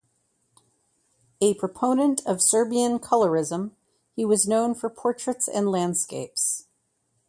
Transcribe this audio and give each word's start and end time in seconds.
A 1.41 1.53
proponent 1.53 2.21
of 2.25 2.41
Serbian 2.41 2.97
colorism, 2.97 3.73
he 4.15 4.25
was 4.25 4.47
known 4.47 4.73
for 4.73 4.89
portraits 4.89 5.47
and 5.47 5.69
landscapes. 5.69 6.65